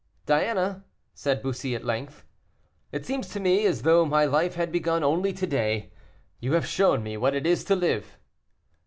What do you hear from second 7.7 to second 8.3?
live."